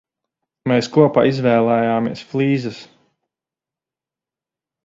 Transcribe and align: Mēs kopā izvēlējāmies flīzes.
Mēs 0.71 0.89
kopā 0.95 1.25
izvēlējāmies 1.31 2.25
flīzes. 2.31 2.81